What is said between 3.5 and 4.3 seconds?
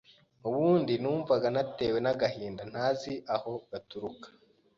gaturuka.